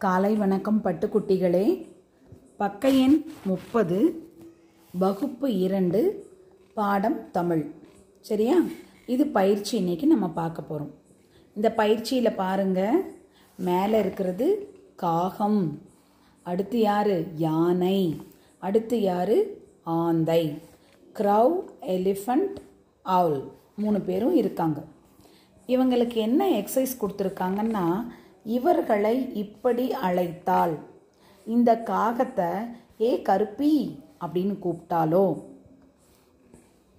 [0.00, 1.86] காலை வணக்கம் பட்டுக்குட்டிகளே.
[2.56, 4.28] பக்க எண் முப்பது
[4.98, 6.26] வகுப்பு இரண்டு
[6.74, 7.70] பாடம் தமிழ்.
[8.20, 8.58] சரியா?
[9.06, 10.94] இது பயிற்சி இன்னைக்கு நம்ம பார்க்க போகிறோம்
[11.54, 13.02] இந்த பயிற்சியில் பாருங்க.
[13.56, 15.78] மேலே இருக்கிறது காகம்.
[16.42, 17.34] அடுத்து யார்?
[17.34, 18.20] யானை.
[18.58, 19.34] அடுத்து யார்?
[19.82, 20.58] ஆந்தை.
[21.14, 22.56] க்ரவ் எலிஃபண்ட்
[23.02, 24.84] ஆவுல் மூணு பேரும் இருக்காங்க.
[25.66, 28.04] இவங்களுக்கு என்ன எக்ஸசைஸ் கொடுத்துருக்காங்கன்னா
[28.44, 30.78] இவர்களை இப்படி அழைத்தால்
[31.44, 32.50] இந்த காகத்தை
[33.00, 35.42] ஏ கருப்பி அப்படின்னு கூப்பிட்டாலோ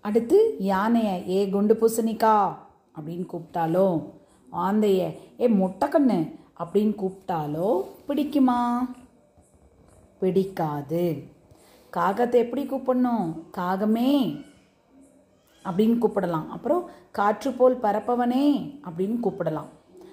[0.00, 2.56] அடுத்து யானையை ஏ குண்டு பூசணிக்கா
[2.98, 4.10] அப்படின்னு கூப்பிட்டாலோ
[4.52, 8.88] ஆந்தைய ஏ முட்டைக்கண்ணு அப்படின்னு கூப்பிட்டாலோ பிடிக்குமா?
[10.18, 11.22] பிடிக்காது.
[11.92, 13.32] காகத்தை எப்படி கூப்பிடணும்?
[13.56, 14.44] காகமே
[15.64, 16.48] அப்படின்னு கூப்பிடலாம்.
[16.48, 18.46] அப்புறம் காற்று போல் பறப்பவனே
[18.84, 19.68] அப்படின்னு கூப்பிடலாம்.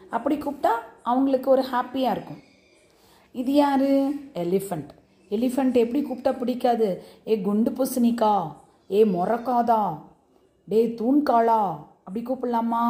[0.10, 0.72] அப்படி கூப்பிட்டா
[1.06, 2.42] அவங்களுக்கு ஒரு ஹாப்பியாக இருக்கும்.
[3.32, 3.88] இது யார்?
[4.44, 4.90] எலிஃபண்ட்
[5.30, 7.04] எலிஃபண்ட் எப்படி கூப்பிட்டா பிடிக்காது?
[7.28, 8.56] ஏ குண்டு பூசணிக்கா?
[8.92, 10.02] ஏ மொரக்காதா
[10.68, 11.62] டே தூண்காளா?
[12.06, 12.86] அப்படி கூப்பிடலாமா?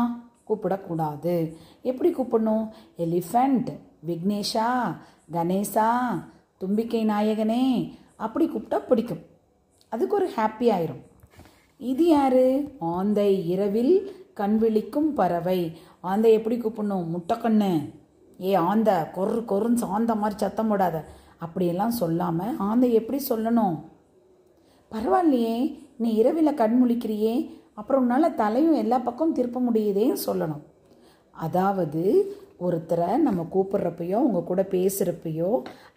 [0.47, 1.55] கூப்பிடக்கூடாது.
[1.81, 2.69] எப்படி கூப்பிடணும்?
[2.97, 3.69] எலிஃபண்ட்
[4.07, 4.69] விக்னேஷா?
[5.31, 5.89] கணேசா?
[6.57, 7.93] தும்பிக்கை நாயகனே?
[8.15, 9.23] அப்படி கூப்பிட்டா பிடிக்கும்.
[9.89, 11.03] அதுக்கு ஒரு ஹாப்பி ஆயிரும்.
[11.77, 12.75] இது யாரு?
[12.79, 13.95] ஆந்தை இரவில்
[14.33, 15.77] கண் விழிக்கும் பறவை.
[16.01, 17.07] ஆந்தை எப்படி கூப்பிடணும்?
[17.15, 18.03] முட்டைக்கண்ணு
[18.41, 20.97] ஏ ஆந்த கொரு கொருன்னு சாந்த மாதிரி சத்தம் போடாத.
[21.37, 23.75] அப்படியெல்லாம் சொல்லாமல் ஆந்தை எப்படி சொல்லணும்?
[24.91, 25.57] பரவாயில்லையே
[25.97, 27.35] நீ இரவில் கண் முழிக்கிறியே
[27.73, 30.63] அப்புறம் உன்னால் தலையும் எல்லா பக்கம் திருப்ப முடியுதேன்னு சொல்லணும்.
[31.35, 32.01] அதாவது
[32.65, 35.49] ஒருத்தரை நம்ம கூப்பிட்றப்பையோ அவங்க கூட பேசுகிறப்பையோ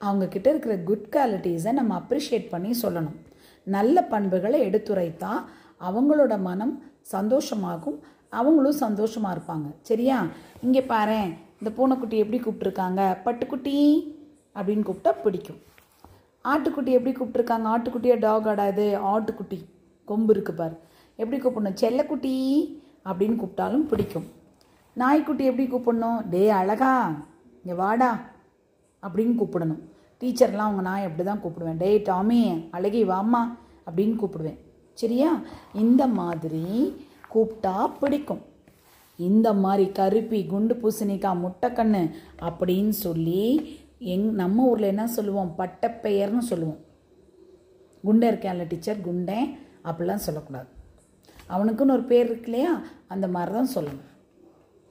[0.07, 3.17] அவங்கக்கிட்ட இருக்கிற குட் குவாலிட்டிஸை நம்ம அப்ரிஷியேட் பண்ணி சொல்லணும்.
[3.67, 5.33] நல்ல பண்புகளை எடுத்துரைத்தா
[5.89, 9.69] அவங்களோட மனம் சந்தோஷமாகும் அவங்களும் சந்தோஷமாக இருப்பாங்க.
[9.83, 10.27] சரியா?
[10.63, 11.21] இங்கே பாரு
[11.61, 13.77] இந்த பூனைக்குட்டி எப்படி கூப்பிட்ருக்காங்க பட்டுக்குட்டி
[14.55, 15.57] அப்படின்னு கூப்பிட்டா பிடிக்கும்.
[16.45, 19.59] ஆட்டுக்குட்டி எப்படி கூப்பிட்ருக்காங்க ஆட்டுக்குட்டியா டாக் ஆடாது ஆட்டுக்குட்டி.
[20.05, 20.77] கொம்பு இருக்கு பார்.
[21.17, 21.79] எப்படி கூப்பிடணும்?
[21.81, 22.35] செல்லக்குட்டி
[23.05, 24.27] அப்படின்னு கூப்பிட்டாலும் பிடிக்கும்.
[24.93, 26.29] நாய்க்குட்டி எப்படி கூப்பிடணும்?
[26.31, 26.93] டே அழகா
[27.63, 28.21] இங்கே வாடா
[29.03, 29.83] அப்படின்னு கூப்பிடணும்.
[30.21, 31.77] டீச்சர்லாம் அவங்க நாய் அப்படி தான் கூப்பிடுவேன்.
[31.77, 33.43] டே டாமி அழகி வாம்மா
[33.91, 34.59] அப்படின்னு கூப்பிடுவேன்.
[34.93, 35.41] சரியா?
[35.75, 36.65] இந்த மாதிரி
[37.35, 38.43] கூப்பிட்டா பிடிக்கும்.
[39.19, 45.55] இந்த மாதிரி கருப்பி குண்டு பூசணிக்காய் முட்டைக்கண்ணு அப்படின்னு சொல்லி எங் நம்ம ஊரில் என்ன சொல்லுவோம்?
[45.59, 46.81] பட்டப்பெயர்னு சொல்லுவோம்.
[48.05, 50.69] குண்டை இருக்கான்ல டீச்சர் குண்டேன் அப்படிலாம் சொல்லக்கூடாது.
[51.49, 52.81] அவனுக்குன்னு ஒரு பேர் இருக்கு இல்லையா?
[53.09, 54.07] அந்த மாதிரி தான் சொல்லணும்.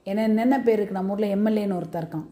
[0.06, 2.28] ஏன்னா என்னென்ன பேர் இருக்குது நம்ம ஊரில் எம்எல்ஏன்னு ஒருத்தர் இருக்கான்.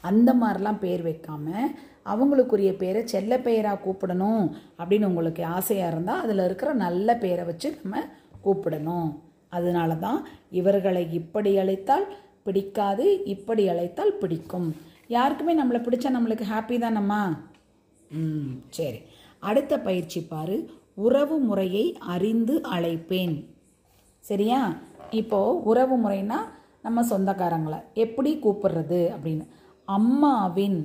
[0.00, 1.70] அந்த மாதிரிலாம் பேர் வைக்காமல்
[2.04, 8.04] அவங்களுக்குரிய பேரை செல்ல பெயராக கூப்பிடணும் அப்படின்னு உங்களுக்கு ஆசையாக இருந்தால் அதில் இருக்கிற நல்ல பேரை வச்சு நம்ம
[8.44, 9.08] கூப்பிடணும்.
[9.48, 12.14] அதனால தான் இவர்களை இப்படி அழைத்தால்
[12.44, 14.76] பிடிக்காது இப்படி அழைத்தால் பிடிக்கும்.
[15.06, 17.38] யாருக்குமே நம்மளை பிடிச்சா நம்மளுக்கு ஹாப்பி தானம்மா?
[18.10, 19.00] ம் சரி.
[19.38, 20.70] அடுத்த பயிற்சி பாரு.
[20.94, 23.44] உறவு முறையை அறிந்து அழைப்பேன்.
[24.18, 24.74] சரியா?
[25.10, 26.34] இப்போது உறவு முறைனா
[26.82, 29.46] நம்ம சொந்தக்காரங்களை எப்படி கூப்பிடுறது அப்படின்னு.
[29.84, 30.84] அம்மாவின்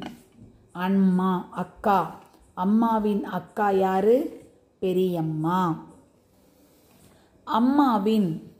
[0.72, 2.20] அம்மா அக்கா.
[2.54, 4.44] அம்மாவின் அக்கா யாரு?
[4.80, 5.90] பெரியம்மா.
[7.44, 8.51] அம்மாவின்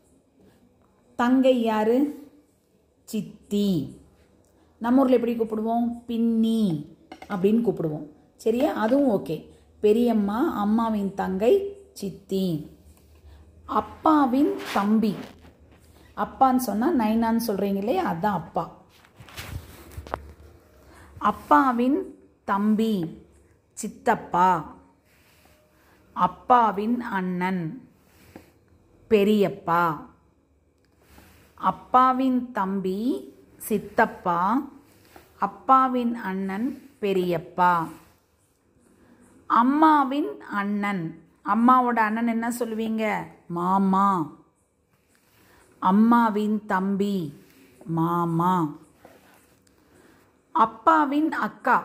[1.22, 1.94] தங்கை யார்?
[3.04, 3.98] சித்தி.
[4.78, 6.04] நம்ம ஊரில் எப்படி கூப்பிடுவோம்?
[6.06, 6.86] பின்னி
[7.30, 8.08] அப்படின்னு கூப்பிடுவோம்.
[8.36, 8.74] சரியா?
[8.74, 9.50] அதுவும் ஓகே.
[9.80, 12.70] பெரியம்மா அம்மாவின் தங்கை சித்தி.
[13.66, 15.16] அப்பாவின் தம்பி.
[16.18, 18.04] அப்பான்னு சொன்னால் நைனான்னு சொல்கிறீங்க இல்லையா?
[18.04, 18.78] அதுதான் அப்பா.
[21.18, 23.22] அப்பாவின் தம்பி
[23.74, 24.76] சித்தப்பா.
[26.14, 27.90] அப்பாவின் அண்ணன்
[29.10, 30.10] பெரியப்பா.
[31.62, 33.00] அப்பாவின் தம்பி
[33.58, 34.62] சித்தப்பா
[35.40, 36.68] அப்பாவின் அண்ணன்
[37.02, 37.88] பெரியப்பா.
[39.48, 41.24] அம்மாவின் அண்ணன்.
[41.46, 43.24] அம்மாவோட அண்ணன் என்ன சொல்லுவீங்க?
[43.48, 44.32] மாமா.
[45.80, 47.34] அம்மாவின் தம்பி
[47.86, 48.68] மாமா.
[50.52, 51.84] அப்பாவின் அக்கா.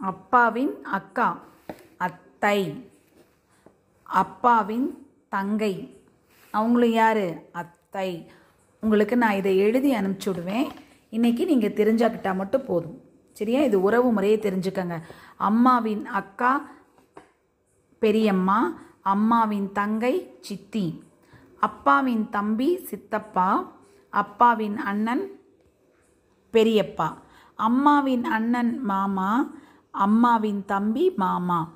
[0.00, 1.38] அப்பாவின் அக்கா
[1.98, 2.90] அத்தை.
[4.02, 4.88] அப்பாவின்
[5.28, 6.04] தங்கை.
[6.50, 7.50] அவங்களும் யார்?
[7.52, 8.30] அத்தை.
[8.84, 10.70] உங்களுக்கு நான் இதை எழுதி அனுப்பிச்சி விடுவேன்
[11.10, 13.00] இன்றைக்கி நீங்கள் தெரிஞ்சாக்கிட்டால் மட்டும் போதும்.
[13.32, 13.60] சரியா?
[13.60, 15.00] இது உறவு முறையை தெரிஞ்சுக்கங்க.
[15.36, 16.68] அம்மாவின் அக்கா
[17.98, 21.02] பெரியம்மா அம்மாவின் தங்கை சித்தி.
[21.60, 23.72] அப்பாவின் தம்பி சித்தப்பா.
[24.10, 25.40] அப்பாவின் அண்ணன்
[26.52, 27.08] பெரியப்பா.
[27.54, 29.50] அம்மாவின் அண்ணன் மாமா.
[29.90, 31.72] அம்மாவின் தம்பி மாமா.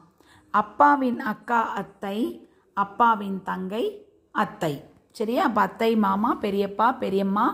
[0.51, 2.49] அப்பாவின் அக்கா அத்தை.
[2.75, 3.85] அப்பாவின் தங்கை
[4.33, 4.95] அத்தை.
[5.17, 5.43] சரியா?
[5.45, 7.47] அப்போ அத்தை மாமா பெரியப்பா பெரியம்மா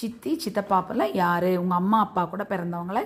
[0.00, 1.50] சித்தி சித்தப்பாப்பில் யார்?
[1.62, 3.00] உங்கள் அம்மா அப்பா கூட பிறந்தவங்கள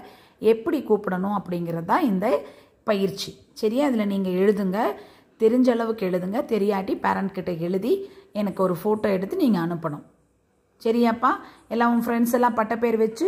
[0.53, 2.27] எப்படி கூப்பிடணும் அப்படிங்கிறது தான் இந்த
[2.85, 3.31] பயிற்சி.
[3.61, 3.85] சரியா?
[3.89, 4.79] இதில் நீங்கள் எழுதுங்க.
[5.41, 6.39] தெரிஞ்ச அளவுக்கு எழுதுங்க.
[6.53, 7.93] தெரியாட்டி பேரண்ட் கிட்ட எழுதி
[8.41, 10.05] எனக்கு ஒரு ஃபோட்டோ எடுத்து நீங்கள் அனுப்பணும்.
[10.83, 11.31] சரியாப்பா?
[11.69, 13.27] எல்லாம் உன் ஃப்ரெண்ட்ஸ் எல்லாம் பட்ட பேர் வச்சு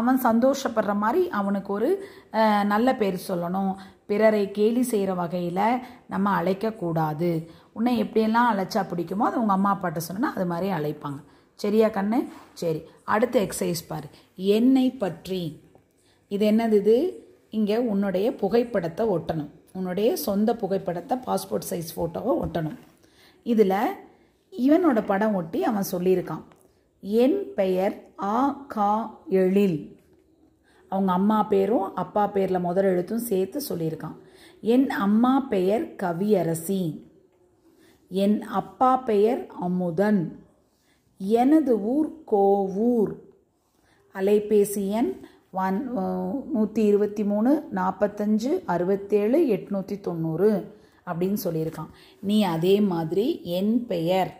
[0.00, 1.90] அவன் சந்தோஷப்படுற மாதிரி அவனுக்கு ஒரு
[2.72, 3.72] நல்ல பேர் சொல்லணும்.
[4.10, 5.64] பிறரை கேலி செய்கிற வகையில்
[6.12, 7.30] நம்ம அழைக்கக்கூடாது
[7.76, 11.20] உன்னை எப்படியெல்லாம் அழைச்சா பிடிக்குமோ அது உங்கள் அம்மா அப்பாட்ட சொன்னால் அது மாதிரி அழைப்பாங்க.
[11.62, 12.18] சரியா கண்ணு?
[12.60, 12.80] சரி.
[13.14, 14.06] அடுத்த எக்ஸசைஸ் பார்.
[14.56, 15.42] என்னை பற்றி.
[16.34, 16.96] இது என்னது இது?
[17.58, 19.50] இங்கே உன்னுடைய புகைப்படத்தை ஒட்டணும்.
[19.78, 22.78] உன்னுடைய சொந்த புகைப்படத்தை பாஸ்போர்ட் சைஸ் ஃபோட்டோவை ஒட்டணும்.
[23.52, 23.80] இதில்
[24.52, 26.44] இவனோட படம் ஒட்டி அவன் சொல்லியிருக்கான்.
[27.02, 28.38] என் பெயர் ஆ
[28.74, 28.92] கா
[29.42, 29.78] எழில்.
[30.92, 34.16] அவங்க அம்மா பேரும் அப்பா பேரில் முதல் எழுத்தும் சேர்த்து சொல்லியிருக்கான்.
[34.74, 36.82] என் அம்மா பெயர் கவியரசி
[38.10, 40.20] என் அப்பா பெயர் அமுதன்.
[41.40, 43.12] எனது ஊர் கோவூர்.
[44.14, 45.12] அலைபேசி எண்
[45.64, 45.78] ஒன்
[46.54, 50.50] நூற்றி இருபத்தி மூணு நாற்பத்தஞ்சு அறுபத்தேழு எட்நூற்றி தொண்ணூறு
[51.06, 51.92] அப்படின்னு சொல்லியிருக்கான்.
[52.30, 53.26] நீ அதே மாதிரி
[53.58, 54.32] என் பெயர்.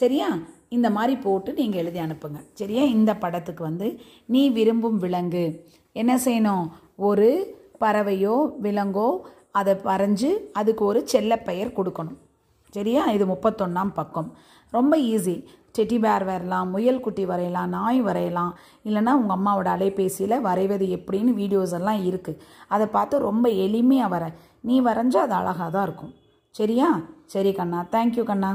[0.00, 0.28] சரியா?
[0.76, 2.40] இந்த மாதிரி போட்டு நீங்கள் எழுதி அனுப்புங்க.
[2.60, 2.82] சரியா?
[2.96, 3.88] இந்த படத்துக்கு வந்து
[4.34, 5.44] நீ விரும்பும் விலங்கு.
[6.00, 6.66] என்ன செய்யணும்?
[7.08, 7.28] ஒரு
[7.82, 9.08] பறவையோ விலங்கோ
[9.60, 10.30] அதை வரைஞ்சு
[10.60, 12.18] அதுக்கு ஒரு செல்ல பெயர் கொடுக்கணும்.
[12.76, 13.04] சரியா?
[13.16, 14.28] இது முப்பத்தொன்னாம் பக்கம்.
[14.76, 15.36] ரொம்ப ஈஸி
[15.76, 18.52] செட்டி பேர் வரையலாம் முயல் குட்டி வரையலாம் நாய் வரையலாம்.
[18.86, 22.40] இல்லைன்னா உங்கள் அம்மாவோட அலைபேசியில் வரைவது எப்படின்னு வீடியோஸ் எல்லாம் இருக்குது
[22.74, 24.24] அதை பார்த்து ரொம்ப எளிமையாக வர.
[24.68, 26.12] நீ வரைஞ்சா அது அழகாக தான் இருக்கும்.
[26.58, 26.88] சரியா?
[27.34, 27.80] சரி கண்ணா.
[27.96, 28.50] தேங்க்யூ கண்ணா.